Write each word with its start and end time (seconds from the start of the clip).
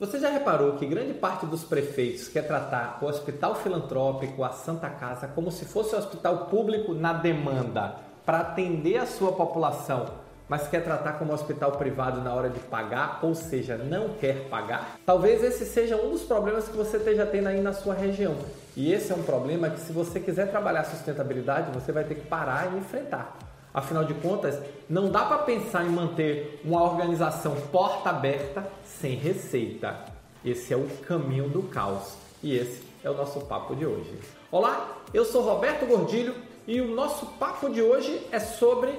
Você 0.00 0.18
já 0.18 0.30
reparou 0.30 0.78
que 0.78 0.86
grande 0.86 1.12
parte 1.12 1.44
dos 1.44 1.62
prefeitos 1.62 2.26
quer 2.26 2.46
tratar 2.46 2.98
o 3.02 3.04
hospital 3.04 3.54
filantrópico, 3.54 4.42
a 4.42 4.48
Santa 4.48 4.88
Casa, 4.88 5.28
como 5.28 5.52
se 5.52 5.66
fosse 5.66 5.94
um 5.94 5.98
hospital 5.98 6.46
público 6.46 6.94
na 6.94 7.12
demanda 7.12 7.96
para 8.24 8.40
atender 8.40 8.96
a 8.96 9.04
sua 9.04 9.30
população, 9.32 10.06
mas 10.48 10.66
quer 10.68 10.82
tratar 10.82 11.18
como 11.18 11.34
hospital 11.34 11.72
privado 11.72 12.22
na 12.22 12.32
hora 12.32 12.48
de 12.48 12.58
pagar, 12.60 13.18
ou 13.20 13.34
seja, 13.34 13.76
não 13.76 14.14
quer 14.14 14.48
pagar? 14.48 14.96
Talvez 15.04 15.44
esse 15.44 15.66
seja 15.66 15.96
um 15.96 16.12
dos 16.12 16.22
problemas 16.22 16.66
que 16.66 16.78
você 16.78 16.96
esteja 16.96 17.26
tendo 17.26 17.48
aí 17.48 17.60
na 17.60 17.74
sua 17.74 17.92
região. 17.92 18.36
E 18.74 18.90
esse 18.94 19.12
é 19.12 19.14
um 19.14 19.22
problema 19.22 19.68
que, 19.68 19.80
se 19.80 19.92
você 19.92 20.18
quiser 20.18 20.50
trabalhar 20.50 20.84
sustentabilidade, 20.84 21.78
você 21.78 21.92
vai 21.92 22.04
ter 22.04 22.14
que 22.14 22.26
parar 22.26 22.72
e 22.72 22.78
enfrentar. 22.78 23.49
Afinal 23.72 24.04
de 24.04 24.14
contas, 24.14 24.58
não 24.88 25.10
dá 25.10 25.24
para 25.24 25.38
pensar 25.38 25.84
em 25.84 25.90
manter 25.90 26.60
uma 26.64 26.82
organização 26.82 27.54
porta 27.70 28.10
aberta 28.10 28.66
sem 28.84 29.14
receita. 29.14 30.06
Esse 30.44 30.74
é 30.74 30.76
o 30.76 30.88
caminho 31.06 31.48
do 31.48 31.62
caos 31.62 32.14
e 32.42 32.56
esse 32.56 32.82
é 33.04 33.10
o 33.10 33.14
nosso 33.14 33.40
papo 33.42 33.76
de 33.76 33.86
hoje. 33.86 34.18
Olá, 34.50 34.98
eu 35.14 35.24
sou 35.24 35.42
Roberto 35.42 35.86
Gordilho 35.86 36.34
e 36.66 36.80
o 36.80 36.92
nosso 36.94 37.26
papo 37.26 37.70
de 37.70 37.80
hoje 37.80 38.26
é 38.32 38.40
sobre 38.40 38.92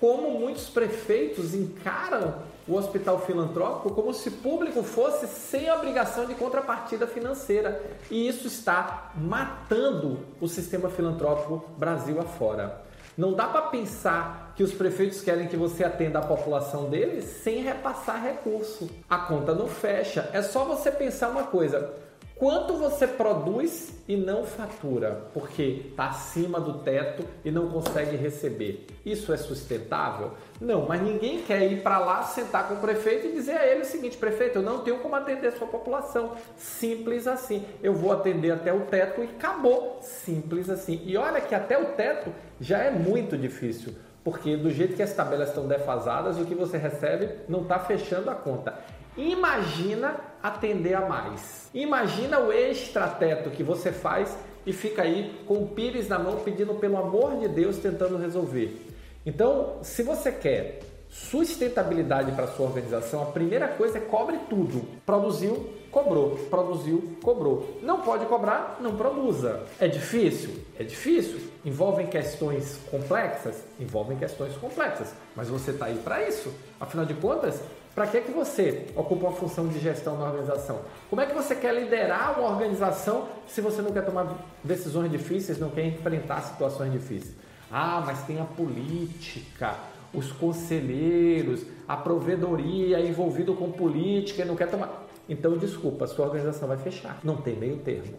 como 0.00 0.38
muitos 0.38 0.68
prefeitos 0.68 1.54
encaram 1.54 2.34
o 2.66 2.74
hospital 2.74 3.20
filantrópico 3.20 3.90
como 3.94 4.12
se 4.12 4.30
público 4.30 4.82
fosse 4.82 5.26
sem 5.26 5.70
obrigação 5.70 6.26
de 6.26 6.34
contrapartida 6.34 7.06
financeira. 7.06 7.80
E 8.10 8.26
isso 8.26 8.48
está 8.48 9.12
matando 9.14 10.18
o 10.40 10.48
sistema 10.48 10.88
filantrópico 10.88 11.64
Brasil 11.76 12.20
afora. 12.20 12.87
Não 13.18 13.32
dá 13.32 13.48
para 13.48 13.62
pensar 13.62 14.52
que 14.54 14.62
os 14.62 14.72
prefeitos 14.72 15.20
querem 15.20 15.48
que 15.48 15.56
você 15.56 15.82
atenda 15.82 16.20
a 16.20 16.24
população 16.24 16.88
deles 16.88 17.24
sem 17.42 17.64
repassar 17.64 18.22
recurso. 18.22 18.88
A 19.10 19.18
conta 19.18 19.52
não 19.52 19.66
fecha. 19.66 20.30
É 20.32 20.40
só 20.40 20.64
você 20.64 20.88
pensar 20.88 21.30
uma 21.30 21.42
coisa: 21.42 21.92
quanto 22.38 22.74
você 22.74 23.06
produz 23.06 23.92
e 24.06 24.16
não 24.16 24.44
fatura, 24.44 25.28
porque 25.34 25.86
está 25.90 26.08
acima 26.08 26.60
do 26.60 26.78
teto 26.78 27.24
e 27.44 27.50
não 27.50 27.68
consegue 27.68 28.16
receber. 28.16 28.86
Isso 29.04 29.32
é 29.32 29.36
sustentável? 29.36 30.32
Não, 30.60 30.86
mas 30.86 31.02
ninguém 31.02 31.42
quer 31.42 31.70
ir 31.70 31.82
para 31.82 31.98
lá, 31.98 32.22
sentar 32.22 32.68
com 32.68 32.74
o 32.74 32.80
prefeito 32.80 33.26
e 33.26 33.32
dizer 33.32 33.58
a 33.58 33.66
ele 33.66 33.82
o 33.82 33.84
seguinte: 33.84 34.16
prefeito, 34.16 34.58
eu 34.58 34.62
não 34.62 34.78
tenho 34.78 34.98
como 35.00 35.16
atender 35.16 35.48
a 35.48 35.52
sua 35.52 35.66
população. 35.66 36.32
Simples 36.56 37.26
assim. 37.26 37.64
Eu 37.82 37.92
vou 37.92 38.12
atender 38.12 38.52
até 38.52 38.72
o 38.72 38.80
teto 38.80 39.20
e 39.20 39.24
acabou. 39.24 39.98
Simples 40.00 40.70
assim. 40.70 41.02
E 41.04 41.16
olha 41.16 41.40
que 41.40 41.54
até 41.54 41.78
o 41.78 41.86
teto 41.92 42.32
já 42.60 42.78
é 42.78 42.90
muito 42.90 43.36
difícil. 43.36 43.94
Porque 44.22 44.56
do 44.56 44.70
jeito 44.70 44.94
que 44.94 45.02
as 45.02 45.12
tabelas 45.12 45.48
estão 45.48 45.66
defasadas, 45.66 46.38
o 46.38 46.44
que 46.44 46.54
você 46.54 46.76
recebe 46.76 47.30
não 47.48 47.62
está 47.62 47.78
fechando 47.78 48.30
a 48.30 48.34
conta. 48.34 48.74
Imagina 49.18 50.16
atender 50.40 50.94
a 50.94 51.00
mais. 51.00 51.68
Imagina 51.74 52.38
o 52.38 52.52
extrateto 52.52 53.50
que 53.50 53.64
você 53.64 53.90
faz 53.90 54.38
e 54.64 54.72
fica 54.72 55.02
aí 55.02 55.42
com 55.44 55.62
o 55.62 55.68
pires 55.68 56.08
na 56.08 56.18
mão 56.18 56.36
pedindo 56.40 56.74
pelo 56.74 56.96
amor 56.96 57.36
de 57.38 57.48
Deus 57.48 57.78
tentando 57.78 58.16
resolver. 58.16 58.86
Então, 59.26 59.78
se 59.82 60.04
você 60.04 60.30
quer 60.30 60.80
sustentabilidade 61.10 62.32
para 62.32 62.46
sua 62.46 62.66
organização, 62.66 63.22
a 63.22 63.26
primeira 63.26 63.66
coisa 63.66 63.98
é 63.98 64.00
cobre 64.00 64.38
tudo. 64.48 64.82
Produziu, 65.04 65.68
cobrou. 65.90 66.36
Produziu, 66.50 67.16
cobrou. 67.22 67.78
Não 67.82 68.02
pode 68.02 68.26
cobrar, 68.26 68.78
não 68.80 68.96
produza. 68.96 69.64
É 69.80 69.88
difícil? 69.88 70.50
É 70.78 70.84
difícil. 70.84 71.40
Envolvem 71.64 72.06
questões 72.06 72.78
complexas? 72.90 73.64
Envolvem 73.80 74.16
questões 74.16 74.54
complexas. 74.56 75.12
Mas 75.34 75.48
você 75.48 75.72
está 75.72 75.86
aí 75.86 75.98
para 76.04 76.28
isso. 76.28 76.52
Afinal 76.78 77.04
de 77.04 77.14
contas, 77.14 77.60
para 77.98 78.06
que, 78.06 78.20
que 78.20 78.30
você 78.30 78.86
ocupa 78.94 79.26
uma 79.26 79.32
função 79.32 79.66
de 79.66 79.80
gestão 79.80 80.16
na 80.16 80.26
organização? 80.26 80.82
Como 81.10 81.20
é 81.20 81.26
que 81.26 81.34
você 81.34 81.56
quer 81.56 81.74
liderar 81.74 82.38
uma 82.38 82.48
organização 82.48 83.26
se 83.44 83.60
você 83.60 83.82
não 83.82 83.90
quer 83.90 84.04
tomar 84.04 84.36
decisões 84.62 85.10
difíceis, 85.10 85.58
não 85.58 85.68
quer 85.68 85.84
enfrentar 85.84 86.42
situações 86.42 86.92
difíceis? 86.92 87.34
Ah, 87.68 88.00
mas 88.06 88.22
tem 88.22 88.38
a 88.38 88.44
política, 88.44 89.74
os 90.14 90.30
conselheiros, 90.30 91.66
a 91.88 91.96
provedoria 91.96 93.00
envolvido 93.00 93.52
com 93.56 93.72
política 93.72 94.42
e 94.42 94.44
não 94.44 94.54
quer 94.54 94.70
tomar. 94.70 95.04
Então, 95.28 95.58
desculpa, 95.58 96.06
sua 96.06 96.26
organização 96.26 96.68
vai 96.68 96.78
fechar. 96.78 97.18
Não 97.24 97.38
tem 97.38 97.56
meio 97.56 97.78
termo. 97.78 98.16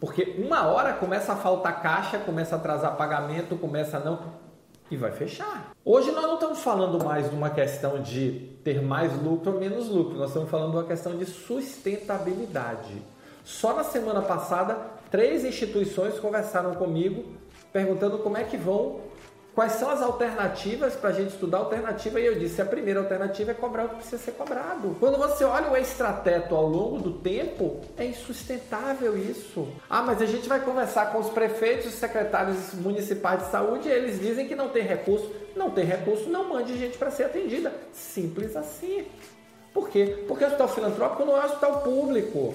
Porque 0.00 0.42
uma 0.44 0.66
hora 0.66 0.94
começa 0.94 1.34
a 1.34 1.36
faltar 1.36 1.80
caixa, 1.80 2.18
começa 2.18 2.56
a 2.56 2.58
atrasar 2.58 2.96
pagamento, 2.96 3.54
começa 3.54 3.96
a 3.96 4.00
não 4.00 4.18
e 4.90 4.96
vai 4.96 5.12
fechar. 5.12 5.70
Hoje 5.84 6.10
nós 6.10 6.24
não 6.24 6.34
estamos 6.34 6.58
falando 6.58 7.04
mais 7.04 7.30
de 7.30 7.36
uma 7.36 7.50
questão 7.50 8.02
de 8.02 8.49
ter 8.64 8.82
mais 8.82 9.12
lucro 9.22 9.52
ou 9.52 9.60
menos 9.60 9.88
lucro, 9.88 10.18
nós 10.18 10.28
estamos 10.28 10.50
falando 10.50 10.70
de 10.70 10.76
uma 10.76 10.84
questão 10.84 11.16
de 11.16 11.24
sustentabilidade. 11.26 13.02
Só 13.44 13.74
na 13.74 13.84
semana 13.84 14.22
passada, 14.22 14.76
três 15.10 15.44
instituições 15.44 16.18
conversaram 16.18 16.74
comigo 16.74 17.24
perguntando 17.72 18.18
como 18.18 18.36
é 18.36 18.44
que 18.44 18.56
vão 18.56 19.00
Quais 19.54 19.72
são 19.72 19.90
as 19.90 20.00
alternativas 20.00 20.94
para 20.94 21.10
a 21.10 21.12
gente 21.12 21.30
estudar 21.30 21.58
alternativa? 21.58 22.20
E 22.20 22.26
eu 22.26 22.38
disse, 22.38 22.62
a 22.62 22.64
primeira 22.64 23.00
alternativa 23.00 23.50
é 23.50 23.54
cobrar 23.54 23.84
o 23.84 23.88
que 23.88 23.96
precisa 23.96 24.18
ser 24.18 24.32
cobrado. 24.32 24.96
Quando 25.00 25.18
você 25.18 25.44
olha 25.44 25.70
o 25.70 25.76
extrateto 25.76 26.54
ao 26.54 26.66
longo 26.66 26.98
do 26.98 27.12
tempo, 27.18 27.80
é 27.96 28.06
insustentável 28.06 29.18
isso. 29.18 29.66
Ah, 29.88 30.02
mas 30.02 30.22
a 30.22 30.26
gente 30.26 30.48
vai 30.48 30.60
conversar 30.60 31.12
com 31.12 31.18
os 31.18 31.30
prefeitos 31.30 31.86
e 31.86 31.90
secretários 31.90 32.74
municipais 32.74 33.44
de 33.44 33.50
saúde 33.50 33.88
e 33.88 33.92
eles 33.92 34.20
dizem 34.20 34.46
que 34.46 34.54
não 34.54 34.68
tem 34.68 34.84
recurso. 34.84 35.30
Não 35.56 35.70
tem 35.70 35.84
recurso, 35.84 36.28
não 36.30 36.48
mande 36.48 36.78
gente 36.78 36.96
para 36.96 37.10
ser 37.10 37.24
atendida. 37.24 37.72
Simples 37.92 38.54
assim. 38.54 39.04
Por 39.74 39.88
quê? 39.88 40.24
Porque 40.26 40.44
o 40.44 40.46
hospital 40.46 40.68
filantrópico 40.68 41.24
não 41.24 41.36
é 41.36 41.40
um 41.40 41.44
hospital 41.44 41.80
público. 41.80 42.54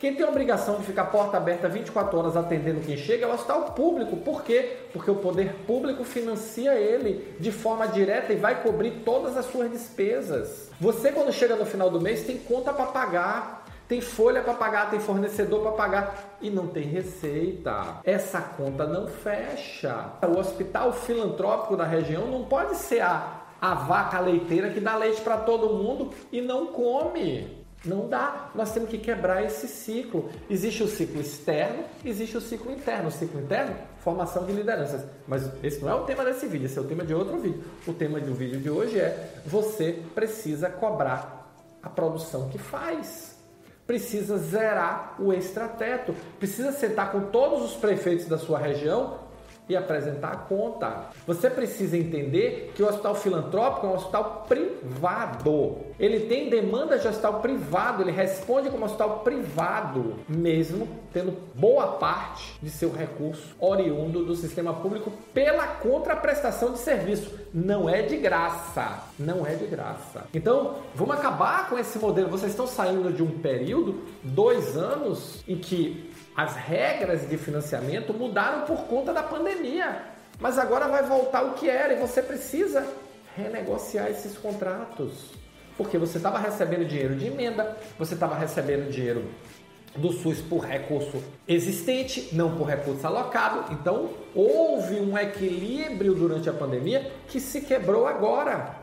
Quem 0.00 0.14
tem 0.14 0.26
a 0.26 0.28
obrigação 0.28 0.76
de 0.76 0.84
ficar 0.84 1.06
porta 1.06 1.36
aberta 1.36 1.68
24 1.68 2.18
horas 2.18 2.36
atendendo 2.36 2.80
quem 2.80 2.96
chega 2.96 3.24
é 3.24 3.28
o 3.28 3.32
hospital 3.32 3.72
público. 3.72 4.16
Por 4.18 4.42
quê? 4.42 4.76
Porque 4.92 5.10
o 5.10 5.16
poder 5.16 5.54
público 5.66 6.04
financia 6.04 6.74
ele 6.74 7.34
de 7.38 7.50
forma 7.50 7.86
direta 7.86 8.32
e 8.32 8.36
vai 8.36 8.62
cobrir 8.62 9.02
todas 9.04 9.36
as 9.36 9.46
suas 9.46 9.70
despesas. 9.70 10.70
Você, 10.80 11.12
quando 11.12 11.32
chega 11.32 11.56
no 11.56 11.64
final 11.64 11.88
do 11.88 12.00
mês, 12.00 12.24
tem 12.24 12.38
conta 12.38 12.72
para 12.72 12.86
pagar. 12.86 13.64
Tem 13.86 14.00
folha 14.00 14.42
para 14.42 14.54
pagar, 14.54 14.90
tem 14.90 14.98
fornecedor 14.98 15.60
para 15.60 15.72
pagar 15.72 16.36
e 16.40 16.48
não 16.48 16.66
tem 16.66 16.84
receita. 16.84 18.00
Essa 18.02 18.40
conta 18.40 18.86
não 18.86 19.06
fecha. 19.06 20.12
O 20.26 20.38
hospital 20.38 20.92
filantrópico 20.92 21.76
da 21.76 21.84
região 21.84 22.26
não 22.26 22.44
pode 22.44 22.76
ser 22.76 23.00
a, 23.00 23.42
a 23.60 23.74
vaca 23.74 24.18
leiteira 24.20 24.70
que 24.70 24.80
dá 24.80 24.96
leite 24.96 25.20
para 25.20 25.36
todo 25.36 25.74
mundo 25.74 26.10
e 26.32 26.40
não 26.40 26.68
come. 26.68 27.63
Não 27.84 28.08
dá. 28.08 28.50
Nós 28.54 28.72
temos 28.72 28.88
que 28.88 28.98
quebrar 28.98 29.44
esse 29.44 29.68
ciclo. 29.68 30.30
Existe 30.48 30.82
o 30.82 30.88
ciclo 30.88 31.20
externo, 31.20 31.84
existe 32.04 32.36
o 32.36 32.40
ciclo 32.40 32.72
interno. 32.72 33.08
O 33.08 33.10
ciclo 33.10 33.40
interno, 33.40 33.76
formação 34.00 34.44
de 34.44 34.52
lideranças. 34.52 35.04
Mas 35.26 35.50
esse 35.62 35.80
não 35.80 35.90
é 35.90 35.94
o 35.94 36.04
tema 36.04 36.24
desse 36.24 36.46
vídeo, 36.46 36.66
esse 36.66 36.78
é 36.78 36.80
o 36.80 36.84
tema 36.84 37.04
de 37.04 37.14
outro 37.14 37.36
vídeo. 37.38 37.62
O 37.86 37.92
tema 37.92 38.20
do 38.20 38.34
vídeo 38.34 38.60
de 38.60 38.70
hoje 38.70 38.98
é: 38.98 39.34
você 39.44 40.02
precisa 40.14 40.70
cobrar 40.70 41.52
a 41.82 41.90
produção 41.90 42.48
que 42.48 42.58
faz. 42.58 43.34
Precisa 43.86 44.38
zerar 44.38 45.16
o 45.18 45.30
extrateto. 45.30 46.14
Precisa 46.38 46.72
sentar 46.72 47.12
com 47.12 47.26
todos 47.26 47.62
os 47.62 47.76
prefeitos 47.76 48.26
da 48.26 48.38
sua 48.38 48.58
região 48.58 49.23
e 49.68 49.76
apresentar 49.76 50.32
a 50.32 50.36
conta. 50.36 51.06
Você 51.26 51.48
precisa 51.48 51.96
entender 51.96 52.72
que 52.74 52.82
o 52.82 52.88
hospital 52.88 53.14
filantrópico 53.14 53.86
é 53.86 53.90
um 53.90 53.94
hospital 53.94 54.44
privado. 54.48 55.78
Ele 55.98 56.20
tem 56.20 56.50
demanda 56.50 56.98
de 56.98 57.06
hospital 57.06 57.40
privado, 57.40 58.02
ele 58.02 58.10
responde 58.10 58.68
como 58.68 58.84
hospital 58.84 59.20
privado, 59.20 60.16
mesmo 60.28 60.88
tendo 61.12 61.36
boa 61.54 61.92
parte 61.92 62.58
de 62.60 62.68
seu 62.68 62.92
recurso 62.92 63.54
oriundo 63.58 64.24
do 64.24 64.34
sistema 64.34 64.74
público 64.74 65.12
pela 65.32 65.66
contraprestação 65.66 66.72
de 66.72 66.78
serviço. 66.78 67.32
Não 67.52 67.88
é 67.88 68.02
de 68.02 68.16
graça. 68.16 69.04
Não 69.18 69.46
é 69.46 69.54
de 69.54 69.66
graça. 69.66 70.26
Então, 70.34 70.76
vamos 70.94 71.16
acabar 71.16 71.68
com 71.68 71.78
esse 71.78 71.98
modelo. 71.98 72.28
Vocês 72.28 72.50
estão 72.50 72.66
saindo 72.66 73.12
de 73.12 73.22
um 73.22 73.38
período, 73.38 74.02
dois 74.24 74.76
anos, 74.76 75.42
em 75.46 75.56
que 75.56 76.12
as 76.36 76.56
regras 76.56 77.28
de 77.28 77.36
financiamento 77.38 78.12
mudaram 78.12 78.62
por 78.62 78.84
conta 78.86 79.12
da 79.12 79.22
pandemia, 79.22 79.53
mas 80.40 80.58
agora 80.58 80.88
vai 80.88 81.02
voltar 81.02 81.42
o 81.42 81.54
que 81.54 81.68
era 81.68 81.94
e 81.94 82.00
você 82.00 82.22
precisa 82.22 82.86
renegociar 83.36 84.10
esses 84.10 84.36
contratos. 84.36 85.30
Porque 85.76 85.98
você 85.98 86.18
estava 86.18 86.38
recebendo 86.38 86.86
dinheiro 86.86 87.16
de 87.16 87.26
emenda, 87.26 87.76
você 87.98 88.14
estava 88.14 88.34
recebendo 88.34 88.90
dinheiro 88.90 89.24
do 89.96 90.12
SUS 90.12 90.40
por 90.40 90.64
recurso 90.64 91.22
existente, 91.46 92.30
não 92.32 92.56
por 92.56 92.68
recurso 92.68 93.06
alocado. 93.06 93.72
Então, 93.72 94.10
houve 94.34 95.00
um 95.00 95.16
equilíbrio 95.16 96.14
durante 96.14 96.48
a 96.48 96.52
pandemia 96.52 97.12
que 97.28 97.40
se 97.40 97.60
quebrou 97.60 98.06
agora. 98.06 98.82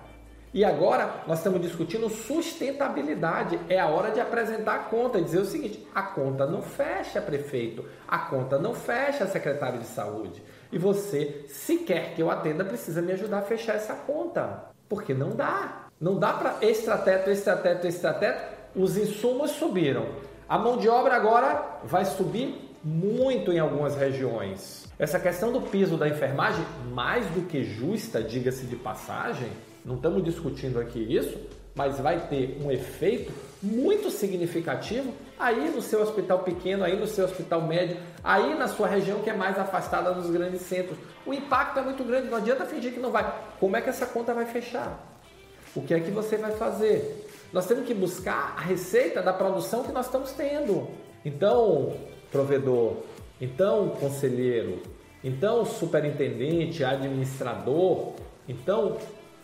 E 0.54 0.66
agora 0.66 1.24
nós 1.28 1.38
estamos 1.38 1.62
discutindo 1.62 2.10
sustentabilidade. 2.10 3.58
É 3.70 3.80
a 3.80 3.88
hora 3.88 4.12
de 4.12 4.20
apresentar 4.20 4.76
a 4.76 4.80
conta 4.80 5.18
e 5.18 5.24
dizer 5.24 5.40
o 5.40 5.46
seguinte: 5.46 5.88
a 5.96 6.04
conta 6.04 6.46
não 6.46 6.62
fecha, 6.62 7.22
prefeito, 7.22 7.86
a 8.06 8.18
conta 8.20 8.60
não 8.60 8.74
fecha, 8.74 9.26
secretário 9.28 9.80
de 9.80 9.88
saúde. 9.88 10.44
E 10.72 10.78
você, 10.78 11.46
se 11.48 11.80
quer 11.80 12.14
que 12.16 12.22
eu 12.22 12.32
atenda, 12.32 12.64
precisa 12.64 13.02
me 13.02 13.12
ajudar 13.12 13.40
a 13.40 13.44
fechar 13.44 13.76
essa 13.76 13.94
conta. 13.94 14.72
Porque 14.88 15.14
não 15.14 15.36
dá. 15.36 15.88
Não 16.00 16.18
dá 16.18 16.34
para 16.34 16.58
extrateto, 16.66 17.30
extrateto, 17.30 17.86
extrateto 17.86 18.62
os 18.76 18.98
insumos 18.98 19.52
subiram. 19.52 20.08
A 20.48 20.58
mão 20.58 20.78
de 20.78 20.88
obra 20.88 21.16
agora 21.16 21.80
vai 21.84 22.06
subir 22.06 22.70
muito 22.84 23.52
em 23.52 23.60
algumas 23.60 23.96
regiões. 23.96 24.90
Essa 24.98 25.20
questão 25.20 25.52
do 25.52 25.62
piso 25.62 25.98
da 25.98 26.08
enfermagem, 26.08 26.66
mais 26.92 27.26
do 27.28 27.42
que 27.48 27.64
justa, 27.64 28.22
diga-se 28.22 28.66
de 28.66 28.76
passagem, 28.76 29.50
não 29.86 29.96
estamos 29.96 30.24
discutindo 30.24 30.80
aqui 30.80 31.00
isso, 31.00 31.38
mas 31.76 32.00
vai 32.00 32.20
ter 32.28 32.58
um 32.64 32.72
efeito 32.72 33.32
muito 33.62 34.10
significativo 34.10 35.14
aí 35.40 35.70
no 35.70 35.82
seu 35.82 36.02
hospital 36.02 36.40
pequeno, 36.40 36.84
aí 36.84 37.00
no 37.00 37.08
seu 37.08 37.26
hospital 37.26 37.62
médio, 37.62 37.98
aí 38.24 38.56
na 38.56 38.68
sua 38.68 38.88
região 38.88 39.22
que 39.22 39.30
é 39.30 39.34
mais 39.34 39.58
afastada 39.58 40.14
dos 40.14 40.30
grandes 40.30 40.62
centros. 40.62 40.98
O 41.26 41.34
impacto 41.34 41.80
é 41.80 41.82
muito 41.82 42.04
grande, 42.04 42.28
não 42.28 42.38
adianta 42.38 42.66
fingir 42.66 42.94
que 42.94 43.00
não 43.00 43.12
vai. 43.12 43.34
Como 43.60 43.76
é 43.76 43.82
que 43.82 43.90
essa 43.90 44.06
conta 44.06 44.34
vai 44.34 44.46
fechar? 44.46 45.00
O 45.76 45.82
que 45.82 45.94
é 45.94 46.00
que 46.00 46.12
você 46.12 46.38
vai 46.38 46.52
fazer? 46.52 47.28
Nós 47.54 47.66
temos 47.66 47.86
que 47.86 47.94
buscar 47.94 48.56
a 48.58 48.62
receita 48.62 49.22
da 49.22 49.34
produção 49.34 49.84
que 49.84 49.92
nós 49.92 50.06
estamos 50.06 50.32
tendo. 50.32 50.88
Então, 51.24 51.96
provedor, 52.32 52.98
então 53.40 53.90
conselheiro, 54.00 54.82
então 55.24 55.66
superintendente, 55.66 56.84
administrador, 56.84 58.14
então 58.48 58.98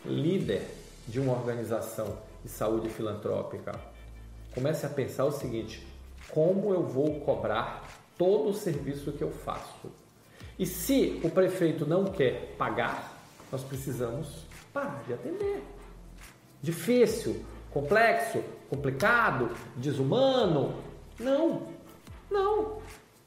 líder 0.05 0.76
de 1.07 1.19
uma 1.19 1.33
organização 1.33 2.17
de 2.43 2.49
saúde 2.49 2.89
filantrópica, 2.89 3.73
comece 4.53 4.85
a 4.85 4.89
pensar 4.89 5.25
o 5.25 5.31
seguinte: 5.31 5.85
como 6.29 6.73
eu 6.73 6.83
vou 6.83 7.21
cobrar 7.21 7.87
todo 8.17 8.49
o 8.49 8.53
serviço 8.53 9.11
que 9.11 9.23
eu 9.23 9.31
faço? 9.31 9.91
E 10.59 10.65
se 10.65 11.21
o 11.23 11.29
prefeito 11.29 11.85
não 11.85 12.05
quer 12.05 12.55
pagar, 12.57 13.15
nós 13.51 13.63
precisamos 13.63 14.45
parar 14.73 15.03
de 15.05 15.13
atender. 15.13 15.63
Difícil, 16.61 17.45
complexo, 17.71 18.43
complicado, 18.69 19.51
desumano? 19.75 20.81
Não, 21.19 21.67
não. 22.29 22.77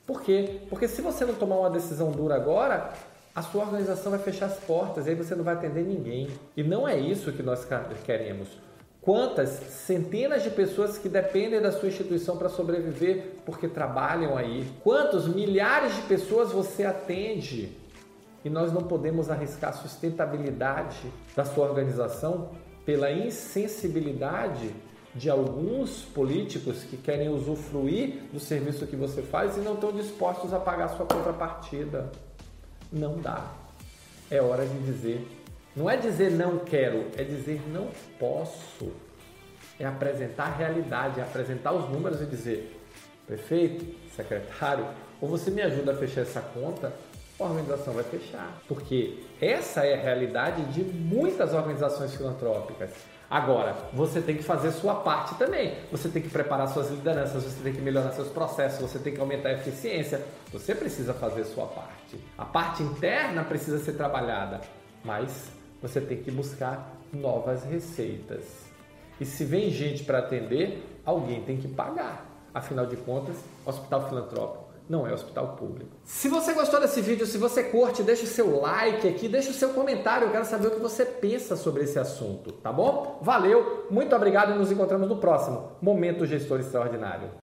Por 0.06 0.22
quê? 0.22 0.60
Porque 0.68 0.88
se 0.88 1.00
você 1.00 1.24
não 1.24 1.34
tomar 1.34 1.56
uma 1.56 1.70
decisão 1.70 2.10
dura 2.10 2.34
agora, 2.34 2.92
a 3.34 3.42
sua 3.42 3.64
organização 3.64 4.10
vai 4.10 4.20
fechar 4.20 4.46
as 4.46 4.58
portas 4.58 5.06
e 5.06 5.10
aí 5.10 5.14
você 5.14 5.34
não 5.34 5.44
vai 5.44 5.54
atender 5.54 5.84
ninguém. 5.84 6.28
E 6.56 6.62
não 6.62 6.86
é 6.86 6.98
isso 6.98 7.32
que 7.32 7.42
nós 7.42 7.66
queremos. 8.04 8.48
Quantas 9.00 9.48
centenas 9.48 10.42
de 10.42 10.50
pessoas 10.50 10.98
que 10.98 11.08
dependem 11.08 11.60
da 11.60 11.72
sua 11.72 11.88
instituição 11.88 12.36
para 12.36 12.50
sobreviver 12.50 13.36
porque 13.46 13.66
trabalham 13.66 14.36
aí? 14.36 14.70
Quantos 14.82 15.26
milhares 15.26 15.94
de 15.96 16.02
pessoas 16.02 16.52
você 16.52 16.84
atende? 16.84 17.72
E 18.44 18.50
nós 18.50 18.72
não 18.72 18.82
podemos 18.82 19.30
arriscar 19.30 19.70
a 19.70 19.74
sustentabilidade 19.74 21.10
da 21.34 21.44
sua 21.44 21.66
organização 21.66 22.50
pela 22.84 23.10
insensibilidade 23.10 24.70
de 25.14 25.28
alguns 25.30 26.02
políticos 26.02 26.84
que 26.84 26.96
querem 26.96 27.28
usufruir 27.28 28.24
do 28.32 28.38
serviço 28.38 28.86
que 28.86 28.96
você 28.96 29.22
faz 29.22 29.56
e 29.56 29.60
não 29.60 29.74
estão 29.74 29.92
dispostos 29.92 30.52
a 30.52 30.58
pagar 30.58 30.88
sua 30.88 31.06
contrapartida. 31.06 32.10
Não 32.92 33.18
dá. 33.18 33.52
É 34.30 34.40
hora 34.40 34.66
de 34.66 34.78
dizer. 34.80 35.26
Não 35.74 35.88
é 35.88 35.96
dizer 35.96 36.30
não 36.30 36.58
quero, 36.58 37.06
é 37.16 37.22
dizer 37.22 37.62
não 37.68 37.88
posso. 38.18 38.92
É 39.78 39.86
apresentar 39.86 40.44
a 40.44 40.56
realidade, 40.56 41.20
é 41.20 41.22
apresentar 41.22 41.72
os 41.72 41.88
números 41.88 42.20
e 42.20 42.26
dizer: 42.26 42.80
prefeito, 43.26 43.86
secretário, 44.14 44.86
ou 45.20 45.28
você 45.28 45.50
me 45.50 45.62
ajuda 45.62 45.92
a 45.92 45.96
fechar 45.96 46.22
essa 46.22 46.40
conta, 46.40 46.92
a 47.38 47.44
organização 47.44 47.94
vai 47.94 48.04
fechar. 48.04 48.60
Porque 48.66 49.22
essa 49.40 49.84
é 49.84 49.94
a 49.94 50.02
realidade 50.02 50.64
de 50.72 50.82
muitas 50.82 51.54
organizações 51.54 52.14
filantrópicas. 52.14 52.90
Agora, 53.30 53.76
você 53.92 54.20
tem 54.20 54.36
que 54.36 54.42
fazer 54.42 54.72
sua 54.72 54.96
parte 54.96 55.36
também. 55.36 55.76
Você 55.92 56.08
tem 56.08 56.20
que 56.20 56.28
preparar 56.28 56.66
suas 56.66 56.90
lideranças, 56.90 57.44
você 57.44 57.62
tem 57.62 57.72
que 57.72 57.80
melhorar 57.80 58.10
seus 58.10 58.26
processos, 58.26 58.80
você 58.80 58.98
tem 58.98 59.14
que 59.14 59.20
aumentar 59.20 59.50
a 59.50 59.52
eficiência. 59.52 60.26
Você 60.52 60.74
precisa 60.74 61.14
fazer 61.14 61.44
sua 61.44 61.66
parte. 61.66 62.18
A 62.36 62.44
parte 62.44 62.82
interna 62.82 63.44
precisa 63.44 63.78
ser 63.78 63.92
trabalhada, 63.92 64.60
mas 65.04 65.48
você 65.80 66.00
tem 66.00 66.20
que 66.20 66.32
buscar 66.32 66.92
novas 67.12 67.62
receitas. 67.62 68.68
E 69.20 69.24
se 69.24 69.44
vem 69.44 69.70
gente 69.70 70.02
para 70.02 70.18
atender, 70.18 70.84
alguém 71.06 71.40
tem 71.42 71.56
que 71.56 71.68
pagar. 71.68 72.26
Afinal 72.52 72.86
de 72.86 72.96
contas, 72.96 73.36
Hospital 73.64 74.08
Filantrópico 74.08 74.69
não 74.90 75.06
é 75.06 75.14
hospital 75.14 75.54
público. 75.54 75.92
Se 76.02 76.28
você 76.28 76.52
gostou 76.52 76.80
desse 76.80 77.00
vídeo, 77.00 77.24
se 77.24 77.38
você 77.38 77.62
curte, 77.62 78.02
deixa 78.02 78.24
o 78.24 78.26
seu 78.26 78.60
like 78.60 79.06
aqui, 79.06 79.28
deixa 79.28 79.50
o 79.50 79.54
seu 79.54 79.68
comentário, 79.68 80.26
eu 80.26 80.32
quero 80.32 80.44
saber 80.44 80.66
o 80.66 80.72
que 80.72 80.80
você 80.80 81.04
pensa 81.06 81.54
sobre 81.54 81.84
esse 81.84 81.96
assunto, 81.96 82.50
tá 82.50 82.72
bom? 82.72 83.20
Valeu, 83.22 83.86
muito 83.88 84.16
obrigado 84.16 84.52
e 84.52 84.58
nos 84.58 84.72
encontramos 84.72 85.08
no 85.08 85.18
próximo 85.18 85.76
Momento 85.80 86.26
Gestor 86.26 86.58
Extraordinário. 86.58 87.30